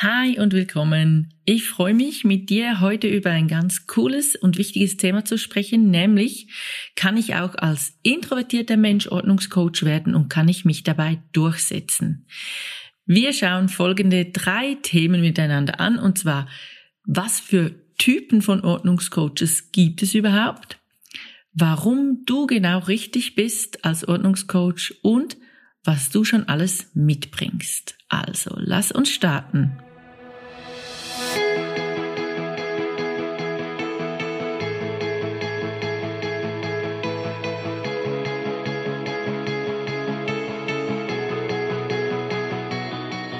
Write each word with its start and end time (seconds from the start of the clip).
Hi 0.00 0.38
und 0.38 0.52
willkommen. 0.52 1.34
Ich 1.44 1.68
freue 1.68 1.92
mich, 1.92 2.22
mit 2.22 2.50
dir 2.50 2.80
heute 2.80 3.08
über 3.08 3.30
ein 3.30 3.48
ganz 3.48 3.88
cooles 3.88 4.36
und 4.36 4.56
wichtiges 4.56 4.96
Thema 4.96 5.24
zu 5.24 5.38
sprechen, 5.38 5.90
nämlich 5.90 6.52
kann 6.94 7.16
ich 7.16 7.34
auch 7.34 7.56
als 7.56 7.98
introvertierter 8.04 8.76
Mensch 8.76 9.08
Ordnungscoach 9.08 9.82
werden 9.82 10.14
und 10.14 10.28
kann 10.28 10.46
ich 10.46 10.64
mich 10.64 10.84
dabei 10.84 11.20
durchsetzen? 11.32 12.28
Wir 13.06 13.32
schauen 13.32 13.68
folgende 13.68 14.26
drei 14.26 14.76
Themen 14.82 15.20
miteinander 15.20 15.80
an 15.80 15.98
und 15.98 16.16
zwar, 16.16 16.46
was 17.02 17.40
für 17.40 17.74
Typen 17.96 18.40
von 18.40 18.60
Ordnungscoaches 18.60 19.72
gibt 19.72 20.04
es 20.04 20.14
überhaupt? 20.14 20.78
Warum 21.54 22.22
du 22.24 22.46
genau 22.46 22.78
richtig 22.78 23.34
bist 23.34 23.84
als 23.84 24.06
Ordnungscoach 24.06 25.00
und 25.02 25.36
was 25.82 26.10
du 26.10 26.22
schon 26.22 26.44
alles 26.44 26.86
mitbringst. 26.94 27.96
Also, 28.08 28.54
lass 28.58 28.92
uns 28.92 29.10
starten. 29.10 29.78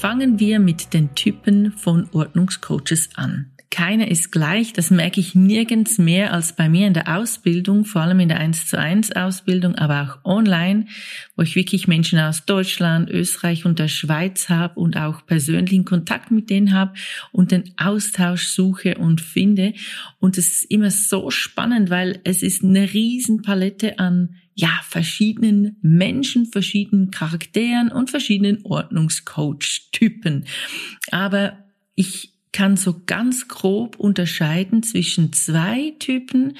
Fangen 0.00 0.40
wir 0.40 0.60
mit 0.60 0.94
den 0.94 1.14
Typen 1.14 1.72
von 1.72 2.08
Ordnungscoaches 2.14 3.10
an. 3.16 3.50
Keiner 3.70 4.10
ist 4.10 4.32
gleich, 4.32 4.72
das 4.72 4.90
merke 4.90 5.20
ich 5.20 5.34
nirgends 5.34 5.98
mehr 5.98 6.32
als 6.32 6.56
bei 6.56 6.70
mir 6.70 6.86
in 6.86 6.94
der 6.94 7.18
Ausbildung, 7.18 7.84
vor 7.84 8.00
allem 8.00 8.18
in 8.20 8.30
der 8.30 8.40
1 8.40 8.66
zu 8.66 8.78
1 8.78 9.12
Ausbildung, 9.12 9.74
aber 9.74 10.00
auch 10.00 10.24
online, 10.24 10.86
wo 11.36 11.42
ich 11.42 11.54
wirklich 11.54 11.86
Menschen 11.86 12.18
aus 12.18 12.46
Deutschland, 12.46 13.10
Österreich 13.10 13.66
und 13.66 13.78
der 13.78 13.88
Schweiz 13.88 14.48
habe 14.48 14.80
und 14.80 14.96
auch 14.96 15.26
persönlichen 15.26 15.84
Kontakt 15.84 16.30
mit 16.30 16.48
denen 16.48 16.72
habe 16.72 16.94
und 17.30 17.52
den 17.52 17.74
Austausch 17.76 18.48
suche 18.48 18.94
und 18.94 19.20
finde. 19.20 19.74
Und 20.18 20.38
es 20.38 20.46
ist 20.46 20.70
immer 20.70 20.90
so 20.90 21.30
spannend, 21.30 21.90
weil 21.90 22.20
es 22.24 22.42
ist 22.42 22.64
eine 22.64 22.90
Riesenpalette 22.90 23.98
an 23.98 24.30
ja, 24.60 24.80
verschiedenen 24.82 25.76
Menschen, 25.80 26.44
verschiedenen 26.44 27.10
Charakteren 27.10 27.90
und 27.90 28.10
verschiedenen 28.10 28.64
Ordnungscoach-Typen. 28.64 30.44
Aber 31.10 31.64
ich 31.94 32.34
kann 32.52 32.76
so 32.76 33.00
ganz 33.06 33.48
grob 33.48 33.96
unterscheiden 33.96 34.82
zwischen 34.82 35.32
zwei 35.32 35.94
Typen. 35.98 36.58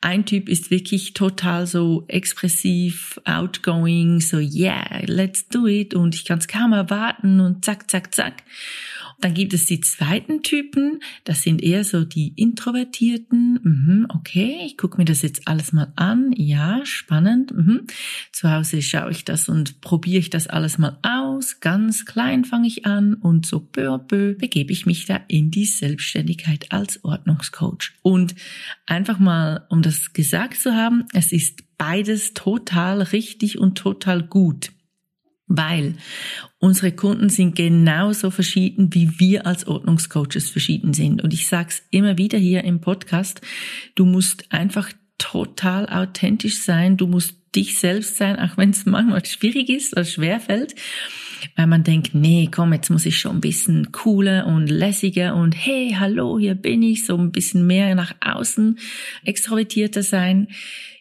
Ein 0.00 0.24
Typ 0.24 0.48
ist 0.48 0.70
wirklich 0.70 1.12
total 1.12 1.66
so 1.66 2.04
expressiv, 2.08 3.20
outgoing, 3.24 4.20
so 4.20 4.38
yeah, 4.38 5.00
let's 5.04 5.48
do 5.48 5.66
it 5.66 5.94
und 5.94 6.14
ich 6.14 6.24
kann 6.24 6.38
es 6.38 6.48
kaum 6.48 6.72
erwarten 6.72 7.40
und 7.40 7.64
zack, 7.64 7.90
zack, 7.90 8.14
zack. 8.14 8.44
Dann 9.22 9.34
gibt 9.34 9.54
es 9.54 9.66
die 9.66 9.78
zweiten 9.78 10.42
Typen, 10.42 11.00
das 11.22 11.42
sind 11.42 11.62
eher 11.62 11.84
so 11.84 12.04
die 12.04 12.32
Introvertierten. 12.34 13.60
Mhm, 13.62 14.06
okay, 14.08 14.62
ich 14.66 14.76
gucke 14.76 14.98
mir 14.98 15.04
das 15.04 15.22
jetzt 15.22 15.46
alles 15.46 15.72
mal 15.72 15.92
an. 15.94 16.32
Ja, 16.34 16.84
spannend. 16.84 17.54
Mhm. 17.54 17.86
Zu 18.32 18.50
Hause 18.50 18.82
schaue 18.82 19.12
ich 19.12 19.24
das 19.24 19.48
und 19.48 19.80
probiere 19.80 20.18
ich 20.18 20.30
das 20.30 20.48
alles 20.48 20.76
mal 20.76 20.98
aus. 21.02 21.60
Ganz 21.60 22.04
klein 22.04 22.44
fange 22.44 22.66
ich 22.66 22.84
an 22.84 23.14
und 23.14 23.46
so 23.46 23.60
peu 23.60 23.94
à 23.94 23.98
peu 23.98 24.34
begebe 24.34 24.72
ich 24.72 24.86
mich 24.86 25.06
da 25.06 25.20
in 25.28 25.52
die 25.52 25.66
Selbstständigkeit 25.66 26.72
als 26.72 27.04
Ordnungscoach. 27.04 27.92
Und 28.02 28.34
einfach 28.86 29.20
mal, 29.20 29.66
um 29.68 29.82
das 29.82 30.12
gesagt 30.14 30.60
zu 30.60 30.74
haben, 30.74 31.04
es 31.12 31.30
ist 31.30 31.62
beides 31.78 32.34
total 32.34 33.02
richtig 33.02 33.56
und 33.56 33.78
total 33.78 34.24
gut 34.24 34.72
weil 35.56 35.94
unsere 36.58 36.92
Kunden 36.92 37.28
sind 37.28 37.56
genauso 37.56 38.30
verschieden, 38.30 38.94
wie 38.94 39.18
wir 39.18 39.46
als 39.46 39.66
Ordnungscoaches 39.66 40.50
verschieden 40.50 40.94
sind. 40.94 41.22
Und 41.22 41.32
ich 41.32 41.48
sage 41.48 41.68
es 41.70 41.82
immer 41.90 42.18
wieder 42.18 42.38
hier 42.38 42.64
im 42.64 42.80
Podcast, 42.80 43.40
du 43.94 44.04
musst 44.04 44.50
einfach 44.50 44.92
total 45.18 45.88
authentisch 45.88 46.62
sein, 46.62 46.96
du 46.96 47.06
musst 47.06 47.36
dich 47.54 47.78
selbst 47.78 48.16
sein, 48.16 48.38
auch 48.38 48.56
wenn 48.56 48.70
es 48.70 48.86
manchmal 48.86 49.24
schwierig 49.24 49.68
ist 49.68 49.92
oder 49.92 50.04
schwerfällt, 50.04 50.74
weil 51.56 51.66
man 51.66 51.84
denkt, 51.84 52.14
nee, 52.14 52.48
komm, 52.50 52.72
jetzt 52.72 52.90
muss 52.90 53.04
ich 53.04 53.18
schon 53.18 53.36
ein 53.36 53.40
bisschen 53.40 53.92
cooler 53.92 54.46
und 54.46 54.68
lässiger 54.68 55.34
und 55.34 55.52
hey, 55.52 55.94
hallo, 55.98 56.38
hier 56.38 56.54
bin 56.54 56.82
ich, 56.82 57.04
so 57.04 57.16
ein 57.16 57.30
bisschen 57.30 57.66
mehr 57.66 57.94
nach 57.94 58.14
außen 58.20 58.78
extrovertierter 59.24 60.02
sein. 60.02 60.48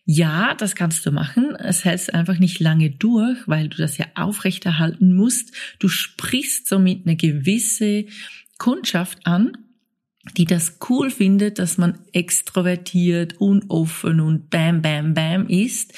Ja, 0.06 0.56
das 0.56 0.76
kannst 0.76 1.06
du 1.06 1.12
machen. 1.12 1.56
Es 1.56 1.86
hältst 1.86 2.14
einfach 2.14 2.40
nicht 2.40 2.60
lange 2.60 2.90
durch, 2.90 3.38
weil 3.48 3.70
du 3.70 3.78
das 3.78 3.98
ja 3.98 4.06
aufrechterhalten 4.16 5.16
musst. 5.16 5.56
Du 5.80 5.88
sprichst 5.90 6.68
somit 6.68 7.06
eine 7.06 7.16
gewisse 7.16 8.06
Kundschaft 8.58 9.26
an 9.26 9.58
die 10.38 10.46
das 10.46 10.78
cool 10.88 11.10
findet, 11.10 11.58
dass 11.58 11.80
man 11.80 11.98
extrovertiert 12.14 13.42
und 13.42 13.66
offen 13.70 14.20
und 14.20 14.52
bam, 14.52 14.84
bam, 14.84 15.16
bam 15.16 15.48
ist. 15.48 15.94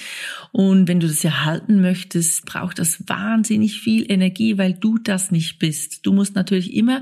Und 0.54 0.88
wenn 0.88 1.02
du 1.02 1.08
das 1.08 1.24
ja 1.24 1.44
halten 1.44 1.82
möchtest, 1.82 2.46
braucht 2.46 2.80
das 2.80 3.10
wahnsinnig 3.10 3.82
viel 3.82 4.10
Energie, 4.10 4.58
weil 4.58 4.76
du 4.76 4.98
das 4.98 5.32
nicht 5.32 5.60
bist. 5.60 6.06
Du 6.06 6.14
musst 6.14 6.36
natürlich 6.36 6.74
immer 6.74 7.02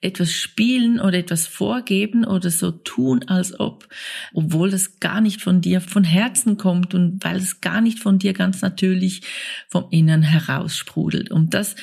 etwas 0.00 0.32
spielen 0.32 1.00
oder 1.00 1.18
etwas 1.18 1.46
vorgeben 1.46 2.24
oder 2.24 2.50
so 2.50 2.70
tun, 2.70 3.24
als 3.26 3.60
ob, 3.60 3.86
obwohl 4.32 4.70
das 4.70 5.00
gar 5.00 5.20
nicht 5.20 5.42
von 5.42 5.60
dir 5.60 5.82
von 5.82 6.04
Herzen 6.04 6.56
kommt 6.56 6.94
und 6.94 7.22
weil 7.22 7.36
es 7.36 7.60
gar 7.60 7.82
nicht 7.82 7.98
von 7.98 8.18
dir 8.18 8.32
ganz 8.32 8.62
natürlich 8.62 9.20
vom 9.68 9.88
Innern 9.90 10.22
heraus 10.22 10.76
sprudelt. 10.76 11.30
Und 11.30 11.52
das 11.52 11.76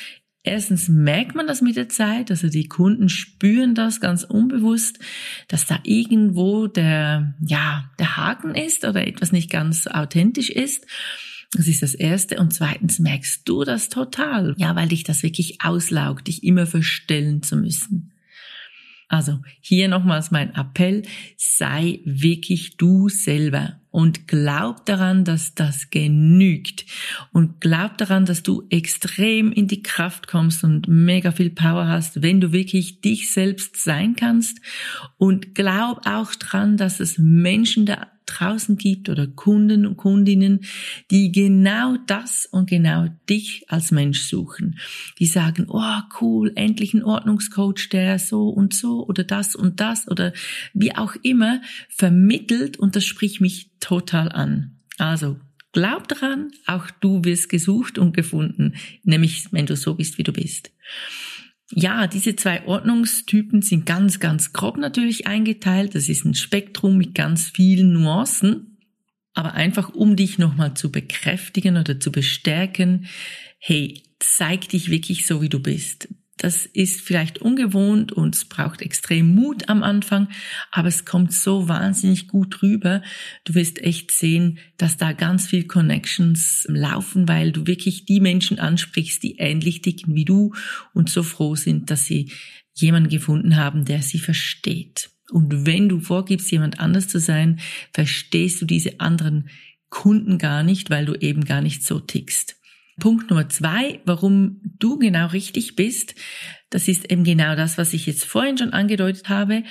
Erstens 0.44 0.90
merkt 0.90 1.36
man 1.36 1.46
das 1.46 1.62
mit 1.62 1.76
der 1.76 1.88
Zeit, 1.88 2.32
also 2.32 2.50
die 2.50 2.68
Kunden 2.68 3.10
spüren 3.10 3.76
das 3.76 4.02
ganz 4.02 4.24
unbewusst, 4.24 4.98
dass 5.48 5.68
da 5.68 5.80
irgendwo 5.84 6.66
der, 6.66 7.36
ja, 7.46 7.92
der 8.00 8.18
Haken 8.18 8.56
ist 8.56 8.84
oder 8.84 9.06
etwas 9.06 9.32
nicht 9.32 9.52
ganz 9.52 9.86
authentisch 9.86 10.50
ist. 10.50 10.88
Das 11.54 11.68
ist 11.68 11.84
das 11.84 11.94
Erste. 11.94 12.40
Und 12.40 12.54
zweitens 12.54 12.98
merkst 12.98 13.48
du 13.48 13.64
das 13.64 13.90
total. 13.90 14.56
Ja, 14.58 14.76
weil 14.76 14.88
dich 14.88 15.04
das 15.04 15.22
wirklich 15.22 15.62
auslaugt, 15.62 16.28
dich 16.28 16.44
immer 16.44 16.66
verstellen 16.66 17.44
zu 17.44 17.58
müssen. 17.58 18.11
Also 19.12 19.40
hier 19.60 19.90
nochmals 19.90 20.32
mein 20.32 20.56
Appell, 20.56 21.04
sei 21.36 22.00
wirklich 22.06 22.78
du 22.78 23.10
selber 23.10 23.82
und 23.90 24.26
glaub 24.26 24.86
daran, 24.86 25.26
dass 25.26 25.54
das 25.54 25.90
genügt. 25.90 26.86
Und 27.34 27.60
glaub 27.60 27.98
daran, 27.98 28.26
dass 28.26 28.42
du 28.42 28.64
extrem 28.70 29.52
in 29.52 29.68
die 29.68 29.84
Kraft 29.84 30.28
kommst 30.28 30.64
und 30.64 30.88
mega 30.88 31.34
viel 31.34 31.50
Power 31.50 31.90
hast, 31.90 32.22
wenn 32.22 32.40
du 32.40 32.54
wirklich 32.54 33.02
dich 33.02 33.34
selbst 33.34 33.84
sein 33.84 34.16
kannst. 34.16 34.62
Und 35.18 35.56
glaub 35.56 36.08
auch 36.08 36.34
dran, 36.36 36.78
dass 36.78 37.02
es 37.02 37.18
Menschen 37.18 37.86
da 37.86 38.08
draußen 38.32 38.78
gibt 38.78 39.10
oder 39.10 39.28
Kunden 39.28 39.86
und 39.86 39.98
Kundinnen, 39.98 40.62
die 41.10 41.32
genau 41.32 41.98
das 42.08 42.46
und 42.46 42.70
genau 42.70 43.08
dich 43.30 43.66
als 43.68 43.92
Mensch 43.92 44.22
suchen. 44.22 44.80
Die 45.20 45.26
sagen, 45.26 45.66
oh 45.70 46.00
cool, 46.20 46.52
endlich 46.56 46.94
ein 46.94 47.04
Ordnungscoach, 47.04 47.90
der 47.92 48.20
so 48.20 48.50
und 48.50 48.74
so 48.74 49.06
oder 49.06 49.24
das 49.24 49.56
und 49.56 49.80
das 49.80 50.08
oder 50.08 50.34
wie 50.74 50.96
auch 50.96 51.16
immer 51.24 51.62
vermittelt 51.90 52.78
und 52.78 52.96
das 52.96 53.06
spricht 53.06 53.42
mich 53.42 53.70
total 53.80 54.32
an. 54.32 54.78
Also 54.98 55.38
glaub 55.72 56.08
daran, 56.08 56.52
auch 56.66 56.90
du 57.00 57.24
wirst 57.24 57.50
gesucht 57.50 57.98
und 57.98 58.14
gefunden, 58.14 58.76
nämlich 59.04 59.52
wenn 59.52 59.66
du 59.66 59.76
so 59.76 59.96
bist, 59.96 60.18
wie 60.18 60.24
du 60.24 60.34
bist. 60.34 60.72
Ja, 61.74 62.08
diese 62.08 62.36
zwei 62.36 62.66
Ordnungstypen 62.66 63.62
sind 63.62 63.86
ganz, 63.86 64.20
ganz 64.20 64.54
grob 64.54 64.78
natürlich 64.78 65.28
eingeteilt. 65.28 65.96
Das 65.96 66.10
ist 66.10 66.26
ein 66.26 66.36
Spektrum 66.36 66.98
mit 66.98 67.16
ganz 67.16 67.50
vielen 67.50 67.94
Nuancen. 67.94 68.68
aber 69.34 69.54
einfach 69.54 69.90
um 69.94 70.16
dich 70.16 70.38
nochmal 70.38 70.74
zu 70.74 70.92
bekräftigen 70.92 71.78
oder 71.78 72.00
zu 72.00 72.12
bestärken, 72.12 73.08
hey, 73.60 74.04
zeig 74.20 74.70
dich 74.70 74.90
wirklich 74.90 75.26
so, 75.26 75.42
wie 75.42 75.50
du 75.50 75.60
bist. 75.60 76.10
Das 76.38 76.66
ist 76.66 77.02
vielleicht 77.02 77.40
ungewohnt 77.40 78.12
und 78.12 78.36
es 78.36 78.46
braucht 78.46 78.82
extrem 78.82 79.36
Mut 79.36 79.70
am 79.70 79.84
Anfang, 79.84 80.28
aber 80.72 80.88
es 80.88 81.06
kommt 81.06 81.34
so 81.34 81.68
wahnsinnig 81.68 82.28
gut 82.28 82.64
rüber. 82.64 83.04
Du 83.44 83.54
wirst 83.54 83.80
echt 83.80 84.12
sehen, 84.12 84.58
dass 84.78 84.98
da 84.98 85.12
ganz 85.12 85.46
viel 85.48 85.68
Connections 85.68 86.66
laufen, 86.68 87.28
weil 87.28 87.52
du 87.52 87.68
wirklich 87.68 88.06
die 88.06 88.20
Menschen 88.20 88.60
ansprichst, 88.60 89.22
die 89.22 89.38
ähnlich 89.38 89.82
dicken 89.82 90.16
wie 90.16 90.26
du 90.26 90.54
und 90.94 91.10
so 91.10 91.22
froh 91.22 91.56
sind, 91.56 91.92
dass 91.92 92.06
sie 92.06 92.32
jemanden 92.74 93.10
gefunden 93.10 93.56
haben, 93.56 93.86
der 93.86 94.02
sie 94.02 94.20
versteht. 94.20 95.12
Und 95.30 95.66
wenn 95.66 95.90
du 95.90 96.00
vorgibst, 96.00 96.52
jemand 96.52 96.80
anders 96.80 97.08
zu 97.08 97.20
sein, 97.20 97.60
verstehst 97.94 98.62
du 98.62 98.66
diese 98.66 99.00
anderen 99.00 99.50
Kunden 99.90 100.38
gar 100.38 100.64
nicht, 100.64 100.90
weil 100.90 101.06
du 101.06 101.14
eben 101.16 101.46
gar 101.46 101.62
nicht 101.62 101.84
so 101.84 102.00
tickst. 102.00 102.61
Punkt 103.00 103.30
Nummer 103.30 103.50
zwei, 103.50 104.02
warum 104.06 104.62
du 104.64 104.98
genau 105.00 105.28
richtig 105.28 105.76
bist, 105.76 106.16
das 106.70 106.88
ist 106.88 107.12
eben 107.12 107.24
genau 107.24 107.56
das, 107.56 107.78
was 107.78 107.94
ich 107.94 108.06
jetzt 108.06 108.26
vorhin 108.26 108.58
schon 108.58 108.74
angedeutet 108.74 109.30
habe. 109.30 109.64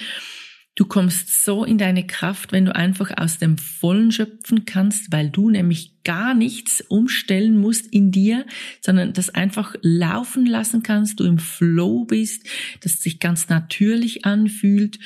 Du 0.76 0.86
kommst 0.86 1.44
so 1.44 1.64
in 1.64 1.78
deine 1.78 2.06
Kraft, 2.06 2.52
wenn 2.52 2.64
du 2.64 2.74
einfach 2.74 3.10
aus 3.16 3.38
dem 3.38 3.58
Vollen 3.58 4.12
schöpfen 4.12 4.64
kannst, 4.64 5.12
weil 5.12 5.28
du 5.28 5.50
nämlich 5.50 6.02
gar 6.04 6.32
nichts 6.32 6.80
umstellen 6.80 7.58
musst 7.58 7.86
in 7.86 8.12
dir, 8.12 8.46
sondern 8.80 9.12
das 9.12 9.30
einfach 9.30 9.74
laufen 9.82 10.46
lassen 10.46 10.82
kannst, 10.82 11.20
du 11.20 11.24
im 11.24 11.38
Flow 11.38 12.04
bist, 12.04 12.46
das 12.80 13.00
sich 13.00 13.18
ganz 13.18 13.48
natürlich 13.48 14.24
anfühlt 14.24 14.98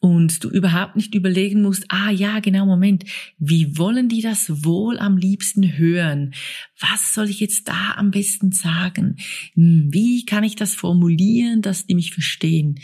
und 0.00 0.44
du 0.44 0.50
überhaupt 0.50 0.96
nicht 0.96 1.14
überlegen 1.14 1.62
musst, 1.62 1.86
ah 1.88 2.10
ja, 2.10 2.40
genau, 2.40 2.66
Moment, 2.66 3.04
wie 3.38 3.78
wollen 3.78 4.08
die 4.08 4.20
das 4.20 4.64
wohl 4.64 4.98
am 4.98 5.16
liebsten 5.16 5.78
hören? 5.78 6.34
Was 6.78 7.14
soll 7.14 7.30
ich 7.30 7.40
jetzt 7.40 7.68
da 7.68 7.94
am 7.96 8.10
besten 8.10 8.52
sagen? 8.52 9.16
Hm, 9.54 9.88
wie 9.90 10.24
kann 10.26 10.44
ich 10.44 10.56
das 10.56 10.74
formulieren, 10.74 11.62
dass 11.62 11.86
die 11.86 11.94
mich 11.94 12.12
verstehen? 12.12 12.80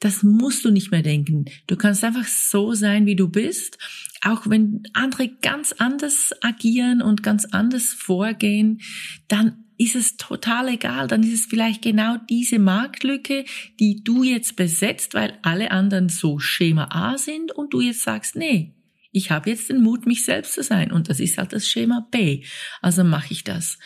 Das 0.00 0.22
musst 0.22 0.64
du 0.64 0.70
nicht 0.70 0.90
mehr 0.90 1.02
denken. 1.02 1.44
Du 1.66 1.76
kannst 1.76 2.04
einfach 2.04 2.26
so 2.26 2.72
sein, 2.74 3.06
wie 3.06 3.16
du 3.16 3.28
bist, 3.28 3.78
auch 4.22 4.48
wenn 4.48 4.82
andere 4.92 5.28
ganz 5.28 5.72
anders 5.72 6.32
agieren 6.42 7.02
und 7.02 7.22
ganz 7.22 7.46
anders 7.46 7.92
vorgehen, 7.92 8.80
dann 9.28 9.64
ist 9.80 9.96
es 9.96 10.18
total 10.18 10.68
egal. 10.68 11.08
Dann 11.08 11.22
ist 11.22 11.32
es 11.32 11.46
vielleicht 11.46 11.80
genau 11.80 12.18
diese 12.28 12.58
Marktlücke, 12.58 13.46
die 13.80 14.04
du 14.04 14.22
jetzt 14.22 14.54
besetzt, 14.54 15.14
weil 15.14 15.38
alle 15.40 15.70
anderen 15.70 16.10
so 16.10 16.38
Schema 16.38 16.88
A 16.90 17.16
sind 17.16 17.50
und 17.50 17.72
du 17.72 17.80
jetzt 17.80 18.02
sagst, 18.02 18.36
nee, 18.36 18.74
ich 19.10 19.30
habe 19.30 19.48
jetzt 19.48 19.70
den 19.70 19.82
Mut, 19.82 20.04
mich 20.04 20.26
selbst 20.26 20.52
zu 20.52 20.62
sein. 20.62 20.92
Und 20.92 21.08
das 21.08 21.18
ist 21.18 21.38
halt 21.38 21.54
das 21.54 21.66
Schema 21.66 22.06
B. 22.10 22.44
Also 22.82 23.04
mache 23.04 23.32
ich 23.32 23.42
das. 23.42 23.78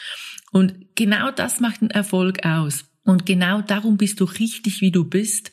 Und 0.51 0.75
genau 0.97 1.31
das 1.31 1.61
macht 1.61 1.81
den 1.81 1.91
Erfolg 1.91 2.45
aus. 2.45 2.87
Und 3.07 3.27
genau 3.27 3.61
darum 3.61 3.99
bist 3.99 4.21
du 4.21 4.25
richtig, 4.25 4.81
wie 4.81 4.91
du 4.91 5.05
bist, 5.05 5.53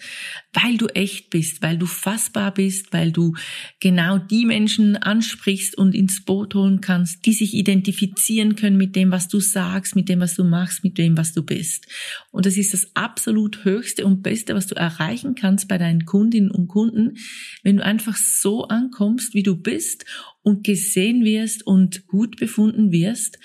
weil 0.53 0.77
du 0.77 0.87
echt 0.87 1.29
bist, 1.29 1.61
weil 1.61 1.77
du 1.77 1.85
fassbar 1.85 2.53
bist, 2.53 2.93
weil 2.93 3.11
du 3.11 3.35
genau 3.81 4.17
die 4.17 4.45
Menschen 4.45 4.95
ansprichst 4.95 5.77
und 5.77 5.93
ins 5.93 6.23
Boot 6.23 6.55
holen 6.55 6.79
kannst, 6.79 7.25
die 7.25 7.33
sich 7.33 7.53
identifizieren 7.53 8.55
können 8.55 8.77
mit 8.77 8.95
dem, 8.95 9.11
was 9.11 9.27
du 9.27 9.41
sagst, 9.41 9.97
mit 9.97 10.07
dem, 10.07 10.21
was 10.21 10.35
du 10.35 10.45
machst, 10.45 10.85
mit 10.85 10.97
dem, 10.97 11.17
was 11.17 11.33
du 11.33 11.43
bist. 11.43 11.87
Und 12.31 12.45
das 12.45 12.55
ist 12.55 12.73
das 12.73 12.95
absolut 12.95 13.65
höchste 13.65 14.05
und 14.05 14.23
beste, 14.23 14.55
was 14.55 14.67
du 14.67 14.75
erreichen 14.75 15.35
kannst 15.35 15.67
bei 15.67 15.77
deinen 15.77 16.05
Kundinnen 16.05 16.51
und 16.51 16.69
Kunden, 16.69 17.17
wenn 17.63 17.77
du 17.77 17.83
einfach 17.83 18.15
so 18.15 18.63
ankommst, 18.69 19.33
wie 19.33 19.43
du 19.43 19.57
bist 19.57 20.05
und 20.41 20.63
gesehen 20.63 21.25
wirst 21.25 21.67
und 21.67 22.07
gut 22.07 22.37
befunden 22.37 22.93
wirst 22.93 23.37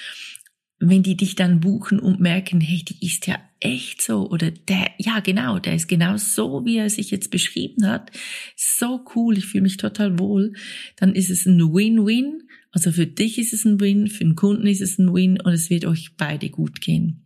wenn 0.78 1.02
die 1.02 1.16
dich 1.16 1.34
dann 1.34 1.60
buchen 1.60 1.98
und 1.98 2.20
merken, 2.20 2.60
hey, 2.60 2.84
die 2.84 3.06
ist 3.06 3.26
ja 3.26 3.38
echt 3.60 4.02
so 4.02 4.28
oder 4.30 4.50
der, 4.50 4.90
ja 4.98 5.20
genau, 5.20 5.58
der 5.58 5.74
ist 5.74 5.88
genau 5.88 6.16
so, 6.16 6.64
wie 6.64 6.76
er 6.76 6.90
sich 6.90 7.10
jetzt 7.10 7.30
beschrieben 7.30 7.86
hat, 7.86 8.10
so 8.56 9.04
cool, 9.14 9.38
ich 9.38 9.46
fühle 9.46 9.62
mich 9.62 9.78
total 9.78 10.18
wohl, 10.18 10.52
dann 10.96 11.14
ist 11.14 11.30
es 11.30 11.46
ein 11.46 11.60
Win-Win. 11.60 12.42
Also 12.72 12.92
für 12.92 13.06
dich 13.06 13.38
ist 13.38 13.54
es 13.54 13.64
ein 13.64 13.80
Win, 13.80 14.08
für 14.08 14.24
den 14.24 14.36
Kunden 14.36 14.66
ist 14.66 14.82
es 14.82 14.98
ein 14.98 15.14
Win 15.14 15.40
und 15.40 15.52
es 15.52 15.70
wird 15.70 15.86
euch 15.86 16.16
beide 16.18 16.50
gut 16.50 16.82
gehen. 16.82 17.25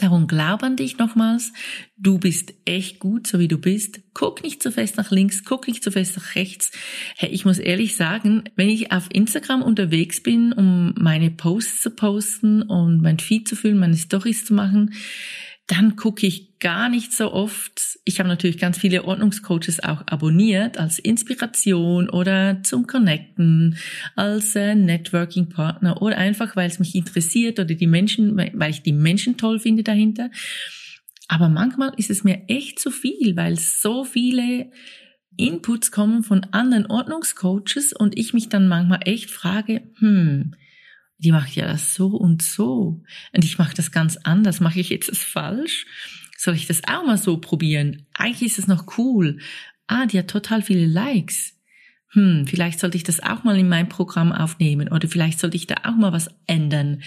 Darum 0.00 0.26
glaub 0.26 0.62
an 0.62 0.76
dich 0.76 0.96
nochmals. 0.96 1.52
Du 1.98 2.18
bist 2.18 2.54
echt 2.64 3.00
gut, 3.00 3.26
so 3.26 3.38
wie 3.38 3.48
du 3.48 3.58
bist. 3.58 4.00
Guck 4.14 4.42
nicht 4.42 4.62
so 4.62 4.70
fest 4.70 4.96
nach 4.96 5.10
links, 5.10 5.44
guck 5.44 5.68
nicht 5.68 5.84
so 5.84 5.90
fest 5.90 6.16
nach 6.16 6.36
rechts. 6.36 6.72
Hey, 7.18 7.28
ich 7.28 7.44
muss 7.44 7.58
ehrlich 7.58 7.96
sagen, 7.96 8.44
wenn 8.56 8.70
ich 8.70 8.92
auf 8.92 9.08
Instagram 9.12 9.60
unterwegs 9.60 10.22
bin, 10.22 10.54
um 10.54 10.94
meine 10.98 11.30
Posts 11.30 11.82
zu 11.82 11.90
posten 11.90 12.62
und 12.62 13.02
mein 13.02 13.18
Feed 13.18 13.46
zu 13.46 13.56
füllen, 13.56 13.78
meine 13.78 13.98
Stories 13.98 14.46
zu 14.46 14.54
machen, 14.54 14.94
dann 15.70 15.94
gucke 15.94 16.26
ich 16.26 16.58
gar 16.58 16.88
nicht 16.88 17.12
so 17.12 17.32
oft. 17.32 18.00
Ich 18.04 18.18
habe 18.18 18.28
natürlich 18.28 18.58
ganz 18.58 18.76
viele 18.76 19.04
Ordnungscoaches 19.04 19.82
auch 19.84 20.02
abonniert 20.06 20.78
als 20.78 20.98
Inspiration 20.98 22.10
oder 22.10 22.60
zum 22.64 22.88
Connecten, 22.88 23.76
als 24.16 24.56
äh, 24.56 24.74
Networking-Partner 24.74 26.02
oder 26.02 26.18
einfach, 26.18 26.56
weil 26.56 26.68
es 26.68 26.80
mich 26.80 26.96
interessiert 26.96 27.60
oder 27.60 27.74
die 27.74 27.86
Menschen, 27.86 28.36
weil 28.36 28.70
ich 28.70 28.82
die 28.82 28.92
Menschen 28.92 29.36
toll 29.36 29.60
finde 29.60 29.84
dahinter. 29.84 30.30
Aber 31.28 31.48
manchmal 31.48 31.92
ist 31.96 32.10
es 32.10 32.24
mir 32.24 32.42
echt 32.48 32.80
zu 32.80 32.90
viel, 32.90 33.36
weil 33.36 33.56
so 33.56 34.02
viele 34.02 34.72
Inputs 35.36 35.92
kommen 35.92 36.24
von 36.24 36.44
anderen 36.50 36.86
Ordnungscoaches 36.86 37.92
und 37.92 38.18
ich 38.18 38.34
mich 38.34 38.48
dann 38.48 38.66
manchmal 38.66 39.00
echt 39.04 39.30
frage, 39.30 39.82
hm, 39.98 40.56
die 41.20 41.32
macht 41.32 41.54
ja 41.54 41.66
das 41.66 41.94
so 41.94 42.08
und 42.08 42.42
so. 42.42 43.02
Und 43.32 43.44
ich 43.44 43.58
mache 43.58 43.74
das 43.74 43.92
ganz 43.92 44.16
anders. 44.16 44.60
Mache 44.60 44.80
ich 44.80 44.88
jetzt 44.88 45.08
das 45.08 45.18
falsch? 45.18 45.86
Soll 46.36 46.54
ich 46.54 46.66
das 46.66 46.82
auch 46.88 47.04
mal 47.04 47.18
so 47.18 47.36
probieren? 47.36 48.06
Eigentlich 48.14 48.52
ist 48.52 48.58
es 48.58 48.66
noch 48.66 48.98
cool. 48.98 49.38
Ah, 49.86 50.06
die 50.06 50.18
hat 50.18 50.28
total 50.28 50.62
viele 50.62 50.86
Likes. 50.86 51.58
Hm, 52.12 52.46
vielleicht 52.46 52.80
sollte 52.80 52.96
ich 52.96 53.04
das 53.04 53.20
auch 53.20 53.44
mal 53.44 53.58
in 53.58 53.68
mein 53.68 53.88
Programm 53.88 54.32
aufnehmen 54.32 54.88
oder 54.88 55.06
vielleicht 55.08 55.38
sollte 55.38 55.56
ich 55.56 55.66
da 55.66 55.76
auch 55.84 55.96
mal 55.96 56.12
was 56.12 56.28
ändern. 56.46 57.02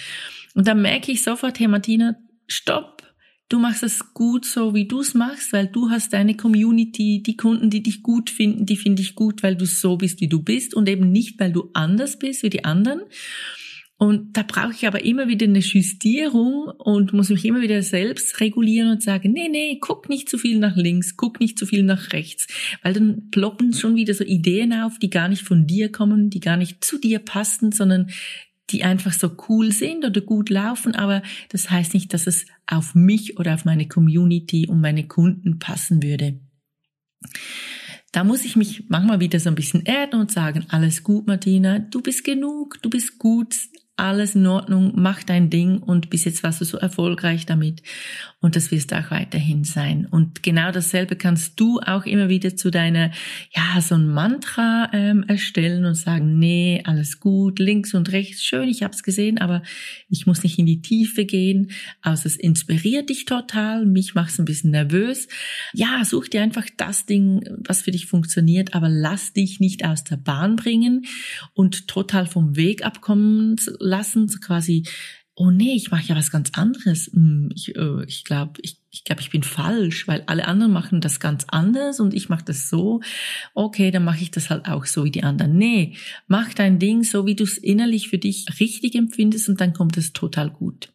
Und 0.54 0.68
dann 0.68 0.82
merke 0.82 1.12
ich 1.12 1.24
sofort, 1.24 1.60
hey 1.60 1.68
Martina, 1.68 2.16
stopp. 2.48 3.02
Du 3.50 3.60
machst 3.60 3.84
es 3.84 4.14
gut 4.14 4.46
so, 4.46 4.74
wie 4.74 4.88
du 4.88 5.02
es 5.02 5.14
machst, 5.14 5.52
weil 5.52 5.68
du 5.68 5.90
hast 5.90 6.14
deine 6.14 6.36
Community, 6.36 7.22
die 7.22 7.36
Kunden, 7.36 7.70
die 7.70 7.84
dich 7.84 8.02
gut 8.02 8.30
finden, 8.30 8.66
die 8.66 8.78
finde 8.78 9.02
ich 9.02 9.16
gut, 9.16 9.44
weil 9.44 9.56
du 9.56 9.66
so 9.66 9.98
bist, 9.98 10.22
wie 10.22 10.30
du 10.30 10.42
bist 10.42 10.74
und 10.74 10.88
eben 10.88 11.12
nicht, 11.12 11.40
weil 11.40 11.52
du 11.52 11.70
anders 11.74 12.18
bist 12.18 12.42
wie 12.44 12.50
die 12.50 12.64
anderen. 12.64 13.02
Und 13.98 14.36
da 14.36 14.44
brauche 14.44 14.74
ich 14.74 14.88
aber 14.88 15.06
immer 15.06 15.28
wieder 15.28 15.46
eine 15.46 15.60
Justierung 15.60 16.66
und 16.78 17.14
muss 17.14 17.30
mich 17.30 17.46
immer 17.46 17.62
wieder 17.62 17.82
selbst 17.84 18.40
regulieren 18.42 18.90
und 18.90 19.04
sagen, 19.04 19.32
nee, 19.32 19.48
nee, 19.50 19.78
guck 19.80 20.10
nicht 20.10 20.30
zu 20.30 20.38
viel 20.38 20.60
nach 20.60 20.76
links, 20.76 21.16
guck 21.16 21.40
nicht 21.40 21.58
zu 21.58 21.66
viel 21.66 21.84
nach 21.84 22.12
rechts, 22.12 22.48
weil 22.82 22.94
dann 22.94 23.30
ploppen 23.30 23.74
schon 23.74 23.96
wieder 23.96 24.14
so 24.14 24.24
Ideen 24.24 24.74
auf, 24.74 25.00
die 25.00 25.10
gar 25.10 25.30
nicht 25.30 25.44
von 25.44 25.68
dir 25.68 25.92
kommen, 25.92 26.30
die 26.30 26.40
gar 26.40 26.58
nicht 26.58 26.84
zu 26.84 26.98
dir 26.98 27.20
passen, 27.20 27.72
sondern 27.72 28.10
die 28.72 28.84
einfach 28.84 29.14
so 29.14 29.32
cool 29.48 29.72
sind 29.72 30.04
oder 30.06 30.22
gut 30.22 30.50
laufen, 30.50 30.96
aber 30.96 31.22
das 31.50 31.70
heißt 31.70 31.94
nicht, 31.94 32.14
dass 32.14 32.28
es 32.28 32.46
auf 32.66 32.96
mich 32.96 33.38
oder 33.38 33.54
auf 33.54 33.66
meine 33.66 33.88
Community 33.88 34.68
und 34.68 34.82
meine 34.82 35.08
Kunden 35.08 35.60
passen 35.60 36.02
würde. 36.02 36.40
Da 38.12 38.24
muss 38.24 38.46
ich 38.46 38.56
mich 38.56 38.86
manchmal 38.90 39.20
wieder 39.20 39.40
so 39.40 39.50
ein 39.50 39.56
bisschen 39.56 39.86
erden 39.86 40.20
und 40.20 40.32
sagen, 40.32 40.66
alles 40.70 41.04
gut, 41.04 41.28
Martina, 41.28 41.80
du 41.80 42.02
bist 42.02 42.24
genug, 42.24 42.80
du 42.82 42.90
bist 42.90 43.18
gut, 43.18 43.56
alles 43.96 44.34
in 44.34 44.48
Ordnung, 44.48 44.94
mach 44.96 45.22
dein 45.22 45.52
Ding 45.52 45.78
und 45.78 46.10
bis 46.10 46.26
jetzt 46.26 46.42
warst 46.42 46.62
du 46.62 46.66
so 46.66 46.78
erfolgreich 46.78 47.46
damit 47.46 47.84
und 48.40 48.56
das 48.56 48.72
wirst 48.72 48.92
du 48.92 48.98
auch 48.98 49.12
weiterhin 49.12 49.64
sein. 49.64 50.08
Und 50.10 50.42
genau 50.42 50.72
dasselbe 50.72 51.16
kannst 51.16 51.60
du 51.60 51.80
auch 51.80 52.06
immer 52.06 52.28
wieder 52.28 52.56
zu 52.56 52.72
deiner, 52.72 53.12
ja, 53.56 53.80
so 53.82 53.94
ein 53.94 54.08
Mantra 54.08 54.90
ähm, 54.94 55.24
erstellen 55.28 55.86
und 55.86 55.94
sagen, 55.94 56.40
nee, 56.40 56.82
alles 56.86 57.20
gut, 57.20 57.60
links 57.60 57.94
und 57.94 58.12
rechts, 58.12 58.44
schön, 58.44 58.68
ich 58.68 58.82
habe 58.82 58.96
es 58.96 59.04
gesehen, 59.04 59.38
aber 59.38 59.62
ich 60.10 60.26
muss 60.26 60.42
nicht 60.42 60.58
in 60.58 60.66
die 60.66 60.82
Tiefe 60.82 61.26
gehen, 61.26 61.70
außer 62.02 62.26
es 62.26 62.36
inspiriert 62.36 63.10
dich 63.10 63.26
total, 63.26 63.86
mich 63.86 64.16
macht 64.16 64.32
es 64.32 64.40
ein 64.40 64.46
bisschen 64.46 64.72
nervös. 64.72 65.28
Ja, 65.74 66.04
such 66.04 66.30
dir 66.30 66.42
einfach 66.42 66.66
das 66.78 67.06
Ding, 67.06 67.48
was 67.60 67.84
für 67.84 67.92
dich 67.92 68.08
funktioniert, 68.08 68.74
aber 68.74 68.90
lass 68.90 69.34
dich 69.34 69.60
nicht 69.60 69.86
aus 69.86 70.04
der 70.04 70.18
Bahn 70.18 70.56
bringen 70.56 71.06
und 71.54 71.88
total 71.88 72.26
vom 72.26 72.56
Weg 72.56 72.84
abkommen 72.84 73.56
lassen, 73.84 74.28
so 74.28 74.40
quasi, 74.40 74.84
oh 75.36 75.50
nee, 75.50 75.74
ich 75.76 75.92
mache 75.92 76.06
ja 76.06 76.16
was 76.16 76.32
ganz 76.32 76.52
anderes. 76.54 77.10
Hm, 77.14 77.50
ich 77.56 77.76
äh, 77.76 78.04
ich 78.06 78.24
glaube, 78.24 78.54
ich, 78.62 78.78
ich, 78.92 79.04
glaub, 79.04 79.20
ich 79.20 79.32
bin 79.32 79.44
falsch, 79.44 80.08
weil 80.08 80.24
alle 80.28 80.48
anderen 80.48 80.72
machen 80.72 81.02
das 81.02 81.20
ganz 81.20 81.46
anders 81.48 82.00
und 82.00 82.14
ich 82.14 82.30
mache 82.30 82.46
das 82.46 82.70
so. 82.70 83.02
Okay, 83.54 83.92
dann 83.92 84.04
mache 84.04 84.22
ich 84.22 84.32
das 84.32 84.50
halt 84.50 84.68
auch 84.68 84.86
so 84.86 85.04
wie 85.06 85.12
die 85.12 85.24
anderen. 85.24 85.58
Nee, 85.58 85.96
mach 86.28 86.54
dein 86.54 86.80
Ding 86.80 87.04
so, 87.04 87.26
wie 87.26 87.36
du 87.36 87.44
es 87.44 87.58
innerlich 87.58 88.10
für 88.10 88.20
dich 88.20 88.46
richtig 88.60 88.96
empfindest 88.96 89.50
und 89.50 89.60
dann 89.60 89.74
kommt 89.74 89.98
es 89.98 90.14
total 90.14 90.50
gut. 90.50 90.90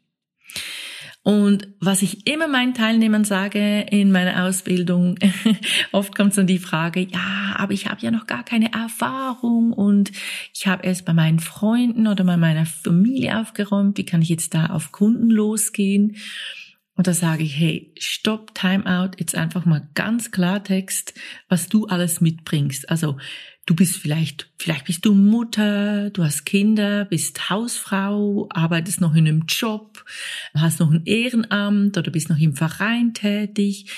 Und 1.28 1.68
was 1.78 2.00
ich 2.00 2.26
immer 2.26 2.48
meinen 2.48 2.72
Teilnehmern 2.72 3.24
sage 3.24 3.82
in 3.90 4.10
meiner 4.12 4.46
Ausbildung, 4.46 5.18
oft 5.92 6.16
kommt 6.16 6.34
dann 6.38 6.46
die 6.46 6.58
Frage, 6.58 7.00
ja, 7.00 7.54
aber 7.54 7.74
ich 7.74 7.86
habe 7.86 8.00
ja 8.00 8.10
noch 8.10 8.26
gar 8.26 8.42
keine 8.44 8.72
Erfahrung 8.72 9.74
und 9.74 10.10
ich 10.54 10.66
habe 10.66 10.86
erst 10.86 11.04
bei 11.04 11.12
meinen 11.12 11.38
Freunden 11.38 12.06
oder 12.06 12.24
bei 12.24 12.38
meiner 12.38 12.64
Familie 12.64 13.38
aufgeräumt, 13.38 13.98
wie 13.98 14.06
kann 14.06 14.22
ich 14.22 14.30
jetzt 14.30 14.54
da 14.54 14.68
auf 14.68 14.90
Kunden 14.90 15.28
losgehen? 15.28 16.16
Und 16.94 17.06
da 17.06 17.12
sage 17.12 17.42
ich, 17.42 17.54
hey, 17.58 17.92
stopp, 17.98 18.54
time 18.54 18.86
out, 18.86 19.20
jetzt 19.20 19.34
einfach 19.34 19.66
mal 19.66 19.86
ganz 19.92 20.30
Klartext, 20.30 21.12
was 21.50 21.68
du 21.68 21.88
alles 21.88 22.22
mitbringst. 22.22 22.88
Also 22.88 23.18
Du 23.68 23.74
bist 23.74 23.96
vielleicht, 23.96 24.47
vielleicht 24.58 24.86
bist 24.86 25.04
du 25.04 25.14
Mutter, 25.14 26.10
du 26.10 26.24
hast 26.24 26.44
Kinder, 26.44 27.04
bist 27.04 27.48
Hausfrau, 27.48 28.48
arbeitest 28.50 29.00
noch 29.00 29.14
in 29.14 29.28
einem 29.28 29.44
Job, 29.46 30.04
hast 30.54 30.80
noch 30.80 30.90
ein 30.90 31.02
Ehrenamt 31.04 31.96
oder 31.96 32.10
bist 32.10 32.28
noch 32.28 32.38
im 32.38 32.56
Verein 32.56 33.14
tätig. 33.14 33.90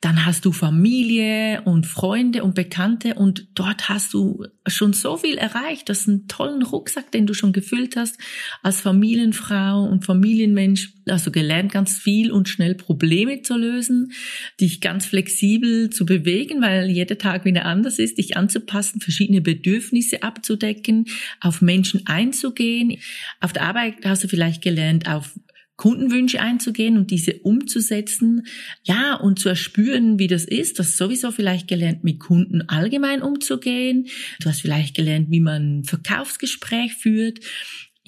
Dann 0.00 0.26
hast 0.26 0.44
du 0.44 0.52
Familie 0.52 1.62
und 1.64 1.86
Freunde 1.86 2.42
und 2.42 2.56
Bekannte 2.56 3.14
und 3.14 3.46
dort 3.54 3.88
hast 3.88 4.12
du 4.12 4.44
schon 4.66 4.92
so 4.92 5.16
viel 5.16 5.38
erreicht. 5.38 5.88
Das 5.88 6.00
ist 6.00 6.08
ein 6.08 6.28
tollen 6.28 6.62
Rucksack, 6.62 7.12
den 7.12 7.26
du 7.26 7.34
schon 7.34 7.52
gefüllt 7.52 7.96
hast 7.96 8.18
als 8.62 8.80
Familienfrau 8.80 9.84
und 9.84 10.04
Familienmensch. 10.04 10.94
Also 11.06 11.30
gelernt 11.30 11.72
ganz 11.72 11.96
viel 11.96 12.30
und 12.32 12.48
schnell 12.48 12.74
Probleme 12.74 13.40
zu 13.42 13.56
lösen, 13.56 14.12
dich 14.60 14.80
ganz 14.80 15.06
flexibel 15.06 15.90
zu 15.90 16.04
bewegen, 16.04 16.60
weil 16.60 16.90
jeder 16.90 17.16
Tag 17.16 17.44
wieder 17.44 17.64
anders 17.64 17.98
ist, 17.98 18.18
dich 18.18 18.36
anzupassen, 18.36 19.00
verschiedene 19.00 19.40
Bedürfnisse 19.40 20.07
abzudecken, 20.16 21.06
auf 21.40 21.62
Menschen 21.62 22.06
einzugehen. 22.06 22.98
Auf 23.40 23.52
der 23.52 23.62
Arbeit 23.62 24.04
hast 24.04 24.24
du 24.24 24.28
vielleicht 24.28 24.62
gelernt, 24.62 25.08
auf 25.08 25.38
Kundenwünsche 25.76 26.40
einzugehen 26.40 26.96
und 26.98 27.12
diese 27.12 27.34
umzusetzen, 27.38 28.46
ja, 28.82 29.14
und 29.14 29.38
zu 29.38 29.48
erspüren, 29.48 30.18
wie 30.18 30.26
das 30.26 30.44
ist. 30.44 30.78
Du 30.78 30.82
hast 30.82 30.96
sowieso 30.96 31.30
vielleicht 31.30 31.68
gelernt, 31.68 32.02
mit 32.02 32.18
Kunden 32.18 32.62
allgemein 32.62 33.22
umzugehen. 33.22 34.08
Du 34.40 34.48
hast 34.48 34.60
vielleicht 34.60 34.96
gelernt, 34.96 35.30
wie 35.30 35.40
man 35.40 35.78
ein 35.78 35.84
Verkaufsgespräch 35.84 36.94
führt 36.94 37.38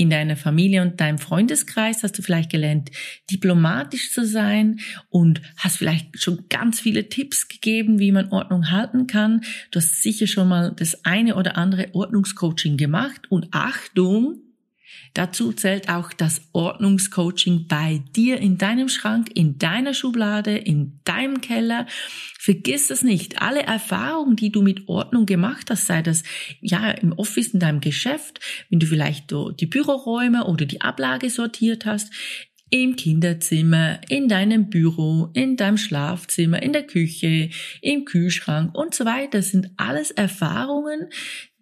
in 0.01 0.09
deiner 0.09 0.37
Familie 0.37 0.81
und 0.81 0.99
deinem 0.99 1.19
Freundeskreis? 1.19 2.03
Hast 2.03 2.17
du 2.17 2.23
vielleicht 2.23 2.49
gelernt, 2.51 2.91
diplomatisch 3.31 4.15
zu 4.15 4.25
sein? 4.25 4.81
Und 5.11 5.43
hast 5.59 5.77
vielleicht 5.77 6.19
schon 6.19 6.47
ganz 6.49 6.81
viele 6.81 7.11
Tipps 7.11 7.49
gegeben, 7.49 7.99
wie 7.99 8.11
man 8.11 8.33
Ordnung 8.33 8.71
halten 8.71 9.07
kann. 9.07 9.43
Du 9.71 9.79
hast 9.79 10.03
sicher 10.03 10.27
schon 10.27 10.49
mal 10.49 10.73
das 10.75 11.05
eine 11.05 11.37
oder 11.37 11.59
andere 11.59 11.89
Ordnungscoaching 11.93 12.79
gemacht. 12.79 13.31
Und 13.31 13.49
Achtung, 13.51 14.39
Dazu 15.15 15.53
zählt 15.53 15.89
auch 15.89 16.13
das 16.13 16.41
Ordnungscoaching 16.53 17.67
bei 17.67 18.03
dir 18.15 18.39
in 18.39 18.59
deinem 18.59 18.89
Schrank, 18.89 19.31
in 19.35 19.59
deiner 19.59 19.93
Schublade, 19.93 20.57
in 20.57 21.01
deinem 21.05 21.41
Keller. 21.41 21.87
Vergiss 22.39 22.91
es 22.91 23.03
nicht. 23.03 23.43
Alle 23.43 23.63
Erfahrungen, 23.63 24.37
die 24.37 24.53
du 24.53 24.63
mit 24.63 24.89
Ordnung 24.89 25.27
gemacht 25.27 25.69
hast, 25.71 25.87
sei 25.87 26.03
das 26.03 26.23
ja 26.61 26.91
im 26.91 27.13
Office, 27.13 27.49
in 27.49 27.61
deinem 27.61 27.81
Geschäft, 27.81 28.41
wenn 28.69 28.79
du 28.79 28.87
vielleicht 28.87 29.31
die 29.31 29.67
Büroräume 29.67 30.47
oder 30.47 30.65
die 30.65 30.81
Ablage 30.81 31.29
sortiert 31.31 31.87
hast, 31.87 32.13
im 32.71 32.95
Kinderzimmer, 32.95 34.01
in 34.09 34.29
deinem 34.29 34.71
Büro, 34.71 35.31
in 35.35 35.57
deinem 35.57 35.77
Schlafzimmer, 35.77 36.63
in 36.63 36.73
der 36.73 36.87
Küche, 36.87 37.51
im 37.83 38.05
Kühlschrank 38.05 38.77
und 38.77 38.95
so 38.95 39.05
weiter. 39.05 39.39
Das 39.39 39.51
sind 39.51 39.71
alles 39.77 40.13
Erfahrungen, 40.13 41.09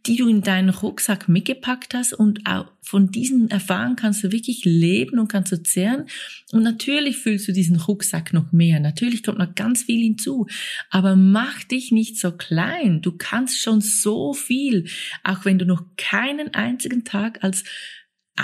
die 0.08 0.16
du 0.16 0.26
in 0.26 0.40
deinen 0.40 0.70
Rucksack 0.70 1.28
mitgepackt 1.28 1.92
hast 1.92 2.14
und 2.14 2.46
auch 2.46 2.72
von 2.80 3.10
diesen 3.10 3.50
Erfahrungen 3.50 3.96
kannst 3.96 4.24
du 4.24 4.32
wirklich 4.32 4.64
leben 4.64 5.18
und 5.18 5.28
kannst 5.28 5.52
du 5.52 5.62
zehren. 5.62 6.06
Und 6.52 6.62
natürlich 6.62 7.18
fühlst 7.18 7.46
du 7.46 7.52
diesen 7.52 7.76
Rucksack 7.76 8.32
noch 8.32 8.50
mehr. 8.50 8.80
Natürlich 8.80 9.22
kommt 9.22 9.38
noch 9.38 9.54
ganz 9.54 9.82
viel 9.82 10.02
hinzu. 10.02 10.46
Aber 10.88 11.14
mach 11.14 11.62
dich 11.64 11.92
nicht 11.92 12.18
so 12.18 12.32
klein. 12.32 13.02
Du 13.02 13.12
kannst 13.12 13.60
schon 13.60 13.82
so 13.82 14.32
viel, 14.32 14.88
auch 15.22 15.44
wenn 15.44 15.58
du 15.58 15.66
noch 15.66 15.82
keinen 15.98 16.54
einzigen 16.54 17.04
Tag 17.04 17.44
als 17.44 17.64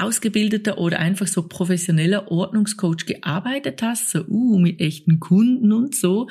ausgebildeter 0.00 0.78
oder 0.78 0.98
einfach 0.98 1.26
so 1.26 1.46
professioneller 1.46 2.30
Ordnungscoach 2.30 3.06
gearbeitet 3.06 3.82
hast, 3.82 4.10
so 4.10 4.24
uh, 4.26 4.58
mit 4.58 4.80
echten 4.80 5.20
Kunden 5.20 5.72
und 5.72 5.94
so, 5.94 6.28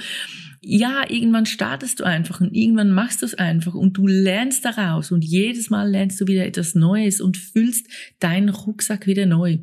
ja, 0.66 1.04
irgendwann 1.10 1.46
startest 1.46 2.00
du 2.00 2.06
einfach 2.06 2.40
und 2.40 2.56
irgendwann 2.56 2.92
machst 2.92 3.22
du 3.22 3.26
es 3.26 3.34
einfach 3.34 3.74
und 3.74 3.98
du 3.98 4.08
lernst 4.08 4.64
daraus 4.64 5.12
und 5.12 5.24
jedes 5.24 5.70
Mal 5.70 5.90
lernst 5.90 6.22
du 6.22 6.28
wieder 6.28 6.46
etwas 6.46 6.74
Neues 6.74 7.20
und 7.20 7.36
füllst 7.36 7.88
deinen 8.20 8.50
Rucksack 8.50 9.06
wieder 9.06 9.26
neu. 9.26 9.58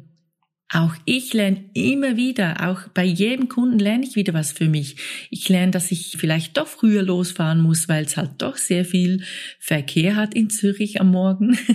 Auch 0.73 0.95
ich 1.05 1.35
lerne 1.35 1.65
immer 1.75 2.17
wieder, 2.17 2.69
auch 2.69 2.89
bei 2.95 3.05
jedem 3.05 3.49
Kunden 3.49 3.81
lerne 3.81 4.05
ich 4.05 4.15
wieder 4.15 4.35
was 4.35 4.53
für 4.53 4.69
mich. 4.69 4.97
Ich 5.29 5.49
lerne, 5.49 5.73
dass 5.73 5.91
ich 5.91 6.17
vielleicht 6.17 6.57
doch 6.57 6.69
früher 6.69 7.03
losfahren 7.03 7.61
muss, 7.61 7.89
weil 7.89 8.05
es 8.05 8.17
halt 8.17 8.35
doch 8.39 8.57
sehr 8.57 8.85
viel 8.85 9.25
Verkehr 9.59 10.15
hat 10.15 10.33
in 10.33 10.49
Zürich 10.49 11.01
am 11.01 11.11
Morgen. 11.11 11.59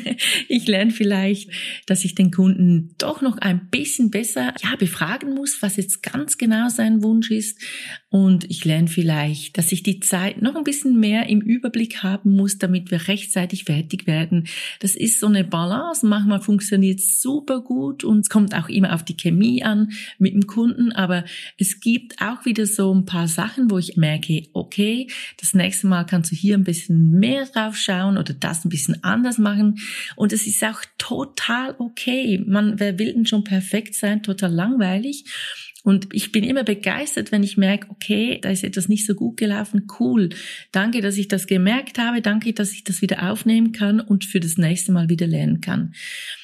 Ich 0.47 0.67
lerne 0.67 0.91
vielleicht, 0.91 1.49
dass 1.87 2.05
ich 2.05 2.15
den 2.15 2.31
Kunden 2.31 2.95
doch 2.97 3.21
noch 3.21 3.37
ein 3.37 3.69
bisschen 3.69 4.11
besser 4.11 4.53
ja, 4.63 4.75
befragen 4.77 5.33
muss, 5.33 5.61
was 5.61 5.75
jetzt 5.75 6.03
ganz 6.03 6.37
genau 6.37 6.69
sein 6.69 7.03
Wunsch 7.03 7.31
ist. 7.31 7.59
Und 8.15 8.50
ich 8.50 8.63
lerne 8.63 8.88
vielleicht, 8.88 9.57
dass 9.57 9.74
ich 9.74 9.84
die 9.84 10.00
Zeit 10.00 10.41
noch 10.41 10.55
ein 10.55 10.63
bisschen 10.63 10.98
mehr 11.01 11.27
im 11.27 11.41
Überblick 11.41 12.01
haben 12.01 12.34
muss, 12.34 12.57
damit 12.57 12.89
wir 12.89 13.10
rechtzeitig 13.10 13.65
fertig 13.65 14.07
werden. 14.07 14.48
Das 14.79 14.95
ist 14.95 15.19
so 15.19 15.27
eine 15.27 15.43
Balance. 15.43 16.07
Manchmal 16.07 16.39
funktioniert 16.39 17.00
es 17.00 17.22
super 17.22 17.60
gut 17.60 18.05
und 18.05 18.22
es 18.22 18.29
kommt 18.29 18.55
auch 18.55 18.69
immer 18.69 18.95
auf 18.95 19.03
die 19.03 19.17
Chemie 19.17 19.65
an 19.65 19.91
mit 20.17 20.34
dem 20.34 20.48
Kunden. 20.48 20.93
Aber 20.93 21.25
es 21.57 21.81
gibt 21.81 22.22
auch 22.22 22.45
wieder 22.45 22.65
so 22.65 22.95
ein 22.95 23.03
paar 23.03 23.27
Sachen, 23.27 23.69
wo 23.69 23.79
ich 23.79 23.98
merke, 23.98 24.43
okay, 24.53 25.10
das 25.41 25.53
nächste 25.53 25.88
Mal 25.88 26.05
kannst 26.05 26.31
du 26.31 26.38
hier 26.38 26.55
ein 26.55 26.63
bisschen 26.63 27.19
mehr 27.19 27.45
drauf 27.48 27.75
schauen 27.75 28.17
oder 28.17 28.34
das 28.34 28.63
ein 28.63 28.69
bisschen 28.69 29.03
anders 29.03 29.39
machen. 29.39 29.79
Und 30.15 30.31
es 30.31 30.48
ist 30.48 30.63
auch 30.63 30.79
total 30.98 31.75
okay. 31.79 32.41
Man, 32.48 32.79
wer 32.79 32.98
will 32.98 33.12
denn 33.12 33.25
schon 33.25 33.43
perfekt 33.43 33.93
sein? 33.93 34.24
Total 34.24 34.53
langweilig. 34.53 35.25
Und 35.85 36.07
ich 36.13 36.31
bin 36.31 36.43
immer 36.43 36.63
begeistert, 36.63 37.31
wenn 37.31 37.43
ich 37.43 37.57
merke, 37.57 37.91
okay, 37.91 38.39
da 38.41 38.49
ist 38.49 38.63
etwas 38.63 38.89
nicht 38.89 39.05
so 39.05 39.13
gut 39.13 39.37
gelaufen. 39.37 39.85
Cool. 39.99 40.29
Danke, 40.71 40.99
dass 40.99 41.15
ich 41.15 41.27
das 41.27 41.45
gemerkt 41.45 41.99
habe. 41.99 42.23
Danke, 42.23 42.53
dass 42.53 42.73
ich 42.73 42.83
das 42.83 43.03
wieder 43.03 43.31
aufnehmen 43.31 43.71
kann 43.71 43.99
und 43.99 44.25
für 44.25 44.39
das 44.39 44.57
nächste 44.57 44.91
Mal 44.91 45.09
wieder 45.09 45.27
lernen 45.27 45.61
kann. 45.61 45.93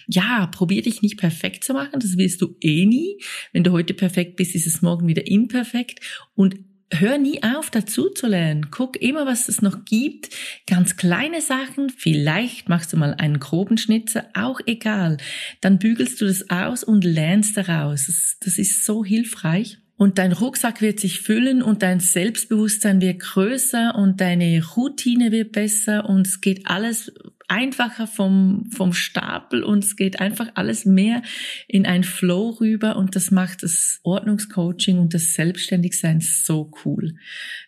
Ja, 0.07 0.45
probier 0.45 0.83
dich 0.83 1.01
nicht 1.01 1.17
perfekt 1.17 1.63
zu 1.63 1.73
machen. 1.73 1.99
Das 1.99 2.17
wirst 2.17 2.39
du 2.43 2.55
eh 2.61 2.85
nie. 2.85 3.17
Wenn 3.51 3.63
du 3.63 3.71
heute 3.71 3.95
perfekt 3.95 4.35
bist, 4.35 4.53
ist 4.53 4.67
es 4.67 4.83
morgen 4.83 5.07
wieder 5.07 5.25
imperfekt. 5.25 6.01
Und 6.35 6.57
hör 6.91 7.17
nie 7.17 7.41
auf, 7.43 7.69
dazu 7.69 8.09
zu 8.09 8.27
lernen. 8.27 8.69
Guck 8.71 9.01
immer, 9.01 9.25
was 9.25 9.47
es 9.47 9.61
noch 9.61 9.85
gibt. 9.85 10.29
Ganz 10.67 10.97
kleine 10.97 11.41
Sachen. 11.41 11.89
Vielleicht 11.89 12.69
machst 12.69 12.93
du 12.93 12.97
mal 12.97 13.13
einen 13.13 13.39
groben 13.39 13.77
Schnitzer, 13.77 14.25
auch 14.33 14.59
egal. 14.65 15.17
Dann 15.61 15.79
bügelst 15.79 16.21
du 16.21 16.25
das 16.25 16.49
aus 16.49 16.83
und 16.83 17.03
lernst 17.03 17.57
daraus. 17.57 18.07
Das, 18.07 18.37
das 18.41 18.57
ist 18.57 18.85
so 18.85 19.03
hilfreich. 19.03 19.77
Und 20.01 20.17
dein 20.17 20.31
Rucksack 20.31 20.81
wird 20.81 20.99
sich 20.99 21.21
füllen 21.21 21.61
und 21.61 21.83
dein 21.83 21.99
Selbstbewusstsein 21.99 23.01
wird 23.01 23.19
größer 23.19 23.93
und 23.93 24.19
deine 24.19 24.63
Routine 24.75 25.31
wird 25.31 25.51
besser 25.51 26.09
und 26.09 26.25
es 26.25 26.41
geht 26.41 26.65
alles 26.65 27.13
einfacher 27.51 28.07
vom, 28.07 28.65
vom 28.73 28.93
Stapel 28.93 29.61
und 29.61 29.83
es 29.83 29.97
geht 29.97 30.21
einfach 30.21 30.47
alles 30.55 30.85
mehr 30.85 31.21
in 31.67 31.85
ein 31.85 32.05
Flow 32.05 32.51
rüber 32.61 32.95
und 32.95 33.17
das 33.17 33.29
macht 33.29 33.63
das 33.63 33.99
Ordnungscoaching 34.03 34.97
und 34.97 35.13
das 35.13 35.33
Selbstständigsein 35.33 36.21
so 36.21 36.71
cool, 36.85 37.15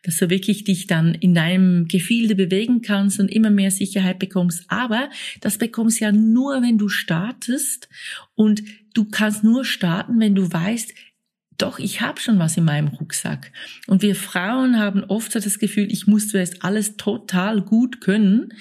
dass 0.03 0.17
du 0.17 0.29
wirklich 0.29 0.63
dich 0.63 0.87
dann 0.87 1.13
in 1.13 1.35
deinem 1.35 1.89
Gefilde 1.89 2.35
bewegen 2.35 2.81
kannst 2.81 3.19
und 3.19 3.29
immer 3.29 3.49
mehr 3.49 3.71
Sicherheit 3.71 4.19
bekommst. 4.19 4.63
Aber 4.69 5.09
das 5.41 5.57
bekommst 5.57 5.99
ja 5.99 6.13
nur, 6.13 6.61
wenn 6.61 6.77
du 6.77 6.87
startest 6.87 7.89
und 8.35 8.63
du 8.93 9.03
kannst 9.03 9.43
nur 9.43 9.65
starten, 9.65 10.17
wenn 10.21 10.33
du 10.33 10.49
weißt, 10.49 10.93
doch, 11.57 11.79
ich 11.79 12.01
habe 12.01 12.19
schon 12.19 12.39
was 12.39 12.57
in 12.57 12.63
meinem 12.63 12.88
Rucksack. 12.88 13.51
Und 13.88 14.01
wir 14.01 14.15
Frauen 14.15 14.79
haben 14.79 15.03
oft 15.03 15.31
so 15.31 15.39
das 15.39 15.60
Gefühl, 15.60 15.91
ich 15.91 16.07
muss 16.07 16.29
zuerst 16.29 16.63
alles 16.63 16.98
total 16.98 17.62
gut 17.62 18.01
können, 18.01 18.53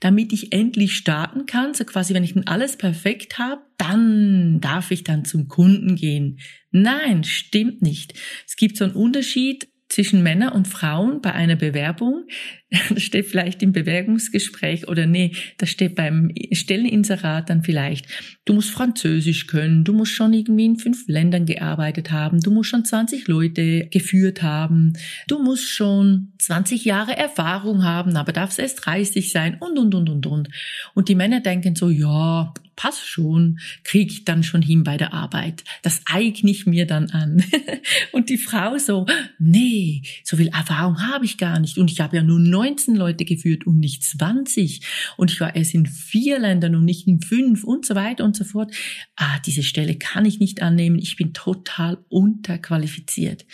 damit 0.00 0.32
ich 0.32 0.52
endlich 0.52 0.96
starten 0.96 1.46
kann. 1.46 1.74
So 1.74 1.84
quasi, 1.84 2.14
wenn 2.14 2.24
ich 2.24 2.34
dann 2.34 2.46
alles 2.46 2.76
perfekt 2.76 3.38
habe, 3.38 3.62
dann 3.78 4.60
darf 4.60 4.90
ich 4.90 5.04
dann 5.04 5.24
zum 5.24 5.48
Kunden 5.48 5.96
gehen. 5.96 6.38
Nein, 6.70 7.24
stimmt 7.24 7.82
nicht. 7.82 8.14
Es 8.46 8.56
gibt 8.56 8.76
so 8.76 8.84
einen 8.84 8.94
Unterschied 8.94 9.68
zwischen 9.88 10.22
Männern 10.22 10.52
und 10.52 10.68
Frauen 10.68 11.20
bei 11.20 11.32
einer 11.32 11.56
Bewerbung. 11.56 12.26
Das 12.90 13.02
steht 13.02 13.26
vielleicht 13.26 13.62
im 13.62 13.72
Bewerbungsgespräch 13.72 14.88
oder 14.88 15.06
nee, 15.06 15.32
das 15.58 15.70
steht 15.70 15.94
beim 15.94 16.32
Stelleninserat 16.52 17.48
dann 17.50 17.62
vielleicht. 17.62 18.06
Du 18.44 18.54
musst 18.54 18.70
Französisch 18.70 19.46
können, 19.46 19.84
du 19.84 19.92
musst 19.92 20.12
schon 20.12 20.32
irgendwie 20.32 20.66
in 20.66 20.76
fünf 20.76 21.06
Ländern 21.06 21.46
gearbeitet 21.46 22.10
haben, 22.10 22.40
du 22.40 22.50
musst 22.50 22.70
schon 22.70 22.84
20 22.84 23.28
Leute 23.28 23.86
geführt 23.86 24.42
haben, 24.42 24.94
du 25.28 25.42
musst 25.42 25.68
schon 25.68 26.32
20 26.38 26.84
Jahre 26.84 27.16
Erfahrung 27.16 27.84
haben, 27.84 28.16
aber 28.16 28.32
darfst 28.32 28.58
erst 28.58 28.84
30 28.86 29.30
sein 29.30 29.56
und, 29.60 29.78
und, 29.78 29.94
und, 29.94 30.08
und, 30.08 30.26
und. 30.26 30.48
Und 30.94 31.08
die 31.08 31.14
Männer 31.14 31.40
denken 31.40 31.76
so, 31.76 31.90
ja, 31.90 32.52
passt 32.76 33.06
schon, 33.06 33.58
kriege 33.82 34.12
ich 34.12 34.24
dann 34.24 34.42
schon 34.42 34.62
hin 34.62 34.84
bei 34.84 34.96
der 34.96 35.12
Arbeit. 35.12 35.64
Das 35.82 36.02
eigne 36.04 36.50
ich 36.50 36.66
mir 36.66 36.86
dann 36.86 37.10
an. 37.10 37.42
und 38.12 38.28
die 38.28 38.36
Frau 38.36 38.76
so, 38.78 39.06
nee, 39.38 40.02
so 40.22 40.36
viel 40.36 40.48
Erfahrung 40.48 41.00
habe 41.10 41.24
ich 41.24 41.38
gar 41.38 41.58
nicht. 41.58 41.78
Und 41.78 41.90
ich 41.90 42.00
habe 42.00 42.16
ja 42.16 42.22
nur 42.22 42.38
19 42.56 42.96
Leute 42.96 43.26
geführt 43.26 43.66
und 43.66 43.78
nicht 43.78 44.02
20. 44.02 44.80
Und 45.18 45.30
ich 45.30 45.40
war 45.40 45.54
erst 45.54 45.74
in 45.74 45.84
vier 45.84 46.38
Ländern 46.38 46.74
und 46.74 46.86
nicht 46.86 47.06
in 47.06 47.20
fünf 47.20 47.64
und 47.64 47.84
so 47.84 47.94
weiter 47.94 48.24
und 48.24 48.34
so 48.34 48.44
fort. 48.44 48.74
Ah, 49.14 49.38
diese 49.44 49.62
Stelle 49.62 49.96
kann 49.96 50.24
ich 50.24 50.40
nicht 50.40 50.62
annehmen. 50.62 50.98
Ich 50.98 51.16
bin 51.16 51.34
total 51.34 51.98
unterqualifiziert. 52.08 53.44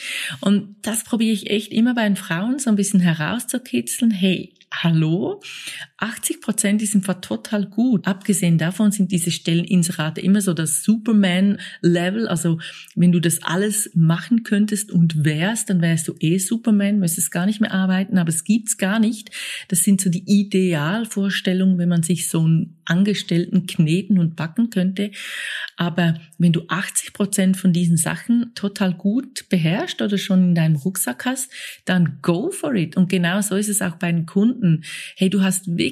Und 0.41 0.77
das 0.83 1.03
probiere 1.03 1.33
ich 1.33 1.51
echt 1.51 1.73
immer 1.73 1.95
bei 1.95 2.05
den 2.05 2.17
Frauen 2.17 2.61
so 2.61 2.71
ein 2.71 2.77
bisschen 2.77 3.01
herauszukitzeln. 3.01 4.13
Hey, 4.13 4.55
hallo? 4.73 5.43
80 6.03 6.41
Prozent 6.41 6.83
ist 6.83 6.97
einfach 6.97 7.21
total 7.21 7.67
gut. 7.67 8.09
Abgesehen 8.09 8.59
davon 8.59 8.91
sind 8.91 9.13
diese 9.13 9.31
Stelleninserate 9.31 10.21
immer 10.21 10.41
so 10.41 10.53
das 10.53 10.83
Superman-Level. 10.83 12.27
Also 12.27 12.59
wenn 12.97 13.13
du 13.13 13.21
das 13.21 13.41
alles 13.45 13.89
machen 13.95 14.43
könntest 14.43 14.91
und 14.91 15.25
wärst, 15.25 15.71
dann 15.71 15.81
wärst 15.81 16.09
du 16.09 16.15
eh 16.19 16.39
Superman, 16.39 16.99
müsstest 16.99 17.31
gar 17.31 17.47
nicht 17.47 17.61
mehr 17.61 17.73
arbeiten, 17.73 18.19
aber 18.19 18.31
es 18.31 18.43
gibt's 18.43 18.79
gar 18.79 18.99
nicht. 18.99 19.31
Das 19.69 19.85
sind 19.85 20.01
so 20.01 20.11
die 20.11 20.25
Idealvorstellungen, 20.27 21.79
wenn 21.79 21.89
man 21.89 22.03
sich 22.03 22.29
so 22.29 22.41
einen 22.41 22.81
Angestellten 22.85 23.69
kneten 23.69 24.19
und 24.19 24.35
backen 24.35 24.71
könnte. 24.71 25.13
Aber 25.77 26.21
wenn 26.37 26.53
du 26.53 26.63
80 26.67 27.13
Prozent 27.13 27.57
von 27.57 27.73
diesen 27.73 27.97
Sachen 27.97 28.53
total 28.57 28.93
gut 28.93 29.49
beherrschst 29.49 30.03
oder 30.03 30.19
schon 30.19 30.49
in 30.49 30.55
deinem 30.57 30.75
Rucksack 30.75 31.27
hast, 31.27 31.53
dann 31.85 32.19
go 32.23 32.51
for 32.51 32.75
it. 32.75 32.97
Und 32.97 33.09
genau 33.09 33.41
so 33.41 33.55
ist 33.55 33.69
es 33.69 33.81
auch 33.83 33.95
bei 33.97 34.11
den 34.11 34.27
Kunden. 34.27 34.83
Hey, 35.17 35.31
du 35.31 35.43
hast 35.43 35.77
wirklich 35.77 35.92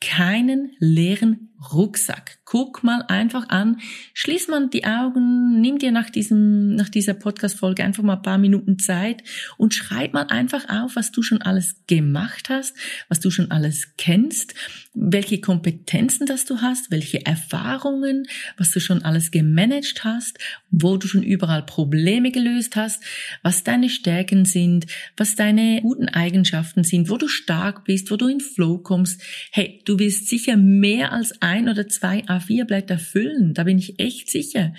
keinen 0.00 0.74
leeren 0.78 1.49
Rucksack. 1.72 2.38
Guck 2.44 2.82
mal 2.82 3.02
einfach 3.08 3.48
an, 3.50 3.80
schließ 4.14 4.48
mal 4.48 4.68
die 4.68 4.84
Augen, 4.84 5.60
nimm 5.60 5.78
dir 5.78 5.92
nach 5.92 6.10
diesem, 6.10 6.74
nach 6.74 6.88
dieser 6.88 7.14
Podcast-Folge 7.14 7.84
einfach 7.84 8.02
mal 8.02 8.16
ein 8.16 8.22
paar 8.22 8.38
Minuten 8.38 8.78
Zeit 8.78 9.22
und 9.58 9.74
schreib 9.74 10.14
mal 10.14 10.26
einfach 10.28 10.68
auf, 10.68 10.96
was 10.96 11.12
du 11.12 11.22
schon 11.22 11.42
alles 11.42 11.76
gemacht 11.86 12.48
hast, 12.48 12.74
was 13.08 13.20
du 13.20 13.30
schon 13.30 13.50
alles 13.50 13.94
kennst, 13.98 14.54
welche 14.94 15.40
Kompetenzen 15.40 16.26
das 16.26 16.44
du 16.44 16.60
hast, 16.60 16.90
welche 16.90 17.24
Erfahrungen, 17.24 18.26
was 18.56 18.70
du 18.70 18.80
schon 18.80 19.02
alles 19.02 19.30
gemanagt 19.30 20.02
hast, 20.02 20.38
wo 20.70 20.96
du 20.96 21.06
schon 21.06 21.22
überall 21.22 21.62
Probleme 21.62 22.32
gelöst 22.32 22.74
hast, 22.74 23.02
was 23.42 23.64
deine 23.64 23.90
Stärken 23.90 24.44
sind, 24.44 24.86
was 25.16 25.36
deine 25.36 25.80
guten 25.82 26.08
Eigenschaften 26.08 26.84
sind, 26.84 27.10
wo 27.10 27.18
du 27.18 27.28
stark 27.28 27.84
bist, 27.84 28.10
wo 28.10 28.16
du 28.16 28.28
in 28.28 28.40
Flow 28.40 28.78
kommst. 28.78 29.22
Hey, 29.52 29.82
du 29.84 29.98
wirst 29.98 30.28
sicher 30.28 30.56
mehr 30.56 31.12
als 31.12 31.40
ein 31.42 31.49
oder 31.68 31.88
zwei 31.88 32.24
A4-Blätter 32.24 32.98
füllen. 32.98 33.54
Da 33.54 33.64
bin 33.64 33.78
ich 33.78 33.98
echt 33.98 34.30
sicher. 34.30 34.74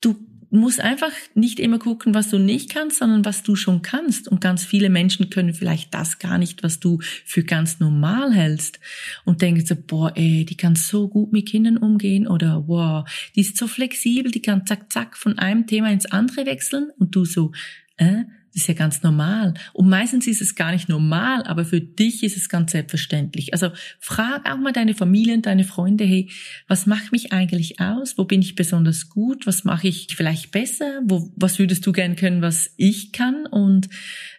Du 0.00 0.16
musst 0.52 0.80
einfach 0.80 1.12
nicht 1.34 1.58
immer 1.58 1.78
gucken, 1.78 2.14
was 2.14 2.28
du 2.28 2.38
nicht 2.38 2.70
kannst, 2.70 2.98
sondern 2.98 3.24
was 3.24 3.42
du 3.42 3.56
schon 3.56 3.80
kannst. 3.80 4.28
Und 4.28 4.42
ganz 4.42 4.64
viele 4.64 4.90
Menschen 4.90 5.30
können 5.30 5.54
vielleicht 5.54 5.94
das 5.94 6.18
gar 6.18 6.36
nicht, 6.36 6.62
was 6.62 6.78
du 6.78 6.98
für 7.24 7.42
ganz 7.42 7.80
normal 7.80 8.34
hältst. 8.34 8.78
Und 9.24 9.40
denken 9.40 9.64
so, 9.64 9.74
boah, 9.74 10.12
ey, 10.14 10.44
die 10.44 10.56
kann 10.56 10.76
so 10.76 11.08
gut 11.08 11.32
mit 11.32 11.48
Kindern 11.48 11.78
umgehen 11.78 12.26
oder 12.26 12.68
wow, 12.68 13.08
die 13.34 13.40
ist 13.40 13.56
so 13.56 13.66
flexibel, 13.66 14.30
die 14.30 14.42
kann 14.42 14.66
zack, 14.66 14.92
zack 14.92 15.16
von 15.16 15.38
einem 15.38 15.66
Thema 15.66 15.90
ins 15.90 16.06
andere 16.06 16.44
wechseln. 16.44 16.90
Und 16.98 17.16
du 17.16 17.24
so, 17.24 17.52
äh, 17.96 18.24
das 18.52 18.62
ist 18.62 18.68
ja 18.68 18.74
ganz 18.74 19.02
normal. 19.02 19.54
Und 19.72 19.88
meistens 19.88 20.26
ist 20.26 20.42
es 20.42 20.54
gar 20.54 20.72
nicht 20.72 20.88
normal, 20.88 21.42
aber 21.44 21.64
für 21.64 21.80
dich 21.80 22.22
ist 22.22 22.36
es 22.36 22.50
ganz 22.50 22.72
selbstverständlich. 22.72 23.54
Also 23.54 23.70
frag 23.98 24.50
auch 24.50 24.58
mal 24.58 24.72
deine 24.72 24.94
Familie 24.94 25.34
und 25.34 25.46
deine 25.46 25.64
Freunde, 25.64 26.04
hey, 26.04 26.28
was 26.68 26.86
macht 26.86 27.12
mich 27.12 27.32
eigentlich 27.32 27.80
aus? 27.80 28.18
Wo 28.18 28.24
bin 28.24 28.42
ich 28.42 28.54
besonders 28.54 29.08
gut? 29.08 29.46
Was 29.46 29.64
mache 29.64 29.88
ich 29.88 30.08
vielleicht 30.14 30.50
besser? 30.50 31.00
Wo, 31.04 31.32
was 31.34 31.58
würdest 31.58 31.86
du 31.86 31.92
gern 31.92 32.14
können, 32.14 32.42
was 32.42 32.74
ich 32.76 33.12
kann? 33.12 33.46
Und 33.46 33.88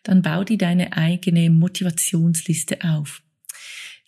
dann 0.04 0.22
bau 0.22 0.44
dir 0.44 0.60
deine 0.60 0.94
eigene 0.94 1.50
Motivationsliste 1.50 2.84
auf. 2.84 3.23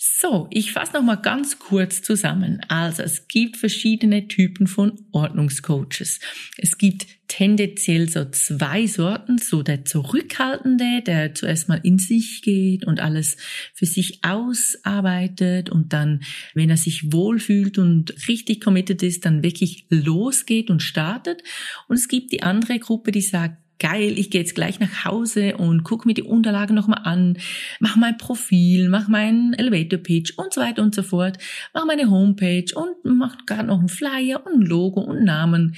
So, 0.07 0.47
ich 0.51 0.71
fasse 0.71 0.93
noch 0.93 1.01
mal 1.01 1.15
ganz 1.15 1.57
kurz 1.57 2.03
zusammen. 2.03 2.61
Also, 2.67 3.01
es 3.01 3.27
gibt 3.27 3.57
verschiedene 3.57 4.27
Typen 4.27 4.67
von 4.67 4.99
Ordnungscoaches. 5.11 6.19
Es 6.57 6.77
gibt 6.77 7.07
tendenziell 7.27 8.07
so 8.07 8.25
zwei 8.25 8.85
Sorten, 8.85 9.39
so 9.39 9.63
der 9.63 9.83
Zurückhaltende, 9.83 11.01
der 11.01 11.33
zuerst 11.33 11.69
mal 11.69 11.79
in 11.81 11.97
sich 11.97 12.43
geht 12.43 12.85
und 12.85 12.99
alles 12.99 13.37
für 13.73 13.87
sich 13.87 14.19
ausarbeitet 14.23 15.71
und 15.71 15.91
dann, 15.91 16.21
wenn 16.53 16.69
er 16.69 16.77
sich 16.77 17.11
wohlfühlt 17.11 17.79
und 17.79 18.27
richtig 18.27 18.61
committed 18.61 19.01
ist, 19.01 19.25
dann 19.25 19.41
wirklich 19.41 19.87
losgeht 19.89 20.69
und 20.69 20.83
startet. 20.83 21.41
Und 21.87 21.95
es 21.95 22.07
gibt 22.07 22.31
die 22.31 22.43
andere 22.43 22.77
Gruppe, 22.77 23.11
die 23.11 23.21
sagt, 23.21 23.57
geil, 23.79 24.17
ich 24.17 24.29
gehe 24.29 24.41
jetzt 24.41 24.55
gleich 24.55 24.79
nach 24.79 25.05
Hause 25.05 25.57
und 25.57 25.83
gucke 25.83 26.07
mir 26.07 26.13
die 26.13 26.23
Unterlagen 26.23 26.75
nochmal 26.75 27.01
an, 27.03 27.37
mach 27.79 27.95
mein 27.95 28.17
Profil, 28.17 28.89
mach 28.89 29.07
meinen 29.07 29.53
Elevator 29.53 29.99
Pitch 29.99 30.33
und 30.37 30.53
so 30.53 30.61
weiter 30.61 30.81
und 30.81 30.95
so 30.95 31.03
fort, 31.03 31.37
mach 31.73 31.85
meine 31.85 32.09
Homepage 32.09 32.65
und 32.75 32.95
mach 33.03 33.45
gerade 33.45 33.67
noch 33.67 33.79
einen 33.79 33.89
Flyer 33.89 34.45
und 34.45 34.53
ein 34.53 34.61
Logo 34.61 35.01
und 35.01 35.23
Namen. 35.23 35.75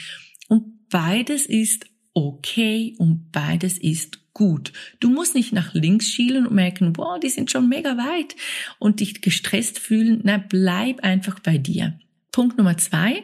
Und 0.47 0.89
beides 0.89 1.45
ist 1.45 1.85
okay 2.13 2.95
und 2.97 3.31
beides 3.31 3.77
ist 3.77 4.19
gut. 4.33 4.71
Du 4.99 5.09
musst 5.09 5.35
nicht 5.35 5.51
nach 5.51 5.73
links 5.73 6.07
schielen 6.07 6.47
und 6.47 6.53
merken, 6.53 6.95
wow, 6.95 7.19
die 7.19 7.29
sind 7.29 7.51
schon 7.51 7.69
mega 7.69 7.97
weit 7.97 8.35
und 8.79 8.99
dich 8.99 9.21
gestresst 9.21 9.79
fühlen. 9.79 10.21
Na, 10.23 10.37
bleib 10.37 11.03
einfach 11.03 11.39
bei 11.39 11.57
dir. 11.57 11.99
Punkt 12.31 12.57
Nummer 12.57 12.77
zwei 12.77 13.23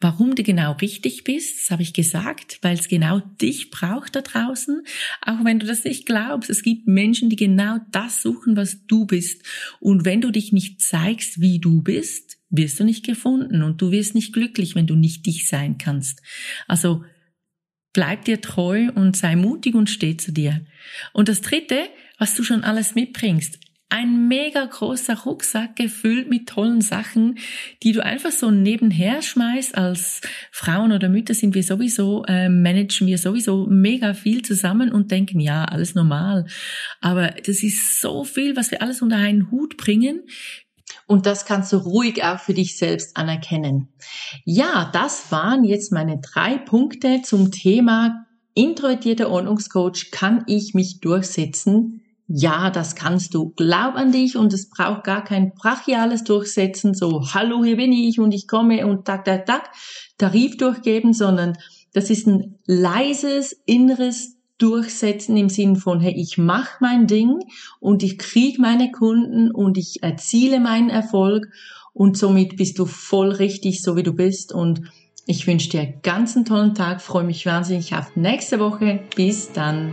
Warum 0.00 0.34
du 0.34 0.42
genau 0.42 0.72
richtig 0.72 1.24
bist, 1.24 1.62
das 1.62 1.70
habe 1.70 1.82
ich 1.82 1.92
gesagt, 1.92 2.58
weil 2.62 2.78
es 2.78 2.88
genau 2.88 3.20
dich 3.40 3.70
braucht 3.70 4.16
da 4.16 4.20
draußen. 4.20 4.82
Auch 5.22 5.44
wenn 5.44 5.58
du 5.58 5.66
das 5.66 5.84
nicht 5.84 6.06
glaubst, 6.06 6.50
es 6.50 6.62
gibt 6.62 6.86
Menschen, 6.86 7.30
die 7.30 7.36
genau 7.36 7.78
das 7.90 8.22
suchen, 8.22 8.56
was 8.56 8.86
du 8.86 9.06
bist. 9.06 9.42
Und 9.80 10.04
wenn 10.04 10.20
du 10.20 10.30
dich 10.30 10.52
nicht 10.52 10.80
zeigst, 10.80 11.40
wie 11.40 11.58
du 11.58 11.82
bist, 11.82 12.38
wirst 12.50 12.78
du 12.78 12.84
nicht 12.84 13.04
gefunden 13.04 13.62
und 13.62 13.82
du 13.82 13.90
wirst 13.90 14.14
nicht 14.14 14.32
glücklich, 14.32 14.74
wenn 14.74 14.86
du 14.86 14.94
nicht 14.94 15.26
dich 15.26 15.48
sein 15.48 15.78
kannst. 15.78 16.22
Also 16.68 17.04
bleib 17.92 18.24
dir 18.24 18.40
treu 18.40 18.90
und 18.94 19.16
sei 19.16 19.36
mutig 19.36 19.74
und 19.74 19.90
steh 19.90 20.16
zu 20.16 20.32
dir. 20.32 20.64
Und 21.12 21.28
das 21.28 21.40
dritte, 21.40 21.88
was 22.18 22.34
du 22.34 22.44
schon 22.44 22.62
alles 22.62 22.94
mitbringst, 22.94 23.58
ein 23.88 24.26
mega 24.26 24.64
großer 24.64 25.16
Rucksack 25.20 25.76
gefüllt 25.76 26.28
mit 26.28 26.48
tollen 26.48 26.80
Sachen, 26.80 27.38
die 27.82 27.92
du 27.92 28.04
einfach 28.04 28.32
so 28.32 28.50
nebenher 28.50 29.22
schmeißt. 29.22 29.76
Als 29.76 30.20
Frauen 30.50 30.92
oder 30.92 31.08
Mütter 31.08 31.34
sind 31.34 31.54
wir 31.54 31.62
sowieso, 31.62 32.24
äh, 32.26 32.48
managen 32.48 33.06
wir 33.06 33.18
sowieso 33.18 33.66
mega 33.66 34.14
viel 34.14 34.42
zusammen 34.42 34.90
und 34.90 35.12
denken, 35.12 35.38
ja, 35.38 35.64
alles 35.64 35.94
normal. 35.94 36.46
Aber 37.00 37.28
das 37.28 37.62
ist 37.62 38.00
so 38.00 38.24
viel, 38.24 38.56
was 38.56 38.72
wir 38.72 38.82
alles 38.82 39.02
unter 39.02 39.16
einen 39.16 39.50
Hut 39.50 39.76
bringen. 39.76 40.22
Und 41.06 41.26
das 41.26 41.44
kannst 41.44 41.72
du 41.72 41.76
ruhig 41.76 42.24
auch 42.24 42.40
für 42.40 42.54
dich 42.54 42.76
selbst 42.76 43.16
anerkennen. 43.16 43.88
Ja, 44.44 44.90
das 44.92 45.30
waren 45.30 45.62
jetzt 45.62 45.92
meine 45.92 46.18
drei 46.20 46.58
Punkte 46.58 47.22
zum 47.22 47.52
Thema 47.52 48.26
introvertierter 48.54 49.30
Ordnungscoach. 49.30 50.10
Kann 50.10 50.42
ich 50.48 50.74
mich 50.74 51.00
durchsetzen? 51.00 52.02
Ja, 52.28 52.70
das 52.70 52.96
kannst 52.96 53.34
du. 53.34 53.52
Glaub 53.56 53.94
an 53.94 54.12
dich 54.12 54.36
und 54.36 54.52
es 54.52 54.68
braucht 54.68 55.04
gar 55.04 55.22
kein 55.22 55.52
brachiales 55.54 56.24
Durchsetzen, 56.24 56.94
so, 56.94 57.32
hallo, 57.34 57.64
hier 57.64 57.76
bin 57.76 57.92
ich 57.92 58.18
und 58.18 58.32
ich 58.32 58.48
komme 58.48 58.86
und 58.86 59.04
tak, 59.04 59.24
tak, 59.24 59.46
tak, 59.46 59.70
Tarif 60.18 60.56
durchgeben, 60.56 61.12
sondern 61.12 61.56
das 61.92 62.10
ist 62.10 62.26
ein 62.26 62.58
leises, 62.66 63.52
inneres 63.64 64.36
Durchsetzen 64.58 65.36
im 65.36 65.48
Sinn 65.50 65.76
von, 65.76 66.00
hey, 66.00 66.14
ich 66.16 66.38
mache 66.38 66.78
mein 66.80 67.06
Ding 67.06 67.40
und 67.78 68.02
ich 68.02 68.18
kriege 68.18 68.60
meine 68.60 68.90
Kunden 68.90 69.50
und 69.50 69.76
ich 69.76 70.02
erziele 70.02 70.60
meinen 70.60 70.90
Erfolg 70.90 71.48
und 71.92 72.16
somit 72.16 72.56
bist 72.56 72.78
du 72.78 72.86
voll 72.86 73.30
richtig, 73.30 73.82
so 73.82 73.96
wie 73.96 74.02
du 74.02 74.12
bist 74.12 74.52
und 74.52 74.82
ich 75.26 75.46
wünsche 75.46 75.70
dir 75.70 75.80
einen 75.80 76.02
ganz 76.02 76.34
tollen 76.44 76.74
Tag, 76.74 77.02
freue 77.02 77.24
mich 77.24 77.44
wahnsinnig 77.46 77.94
auf 77.94 78.14
nächste 78.16 78.60
Woche. 78.60 79.00
Bis 79.14 79.52
dann. 79.52 79.92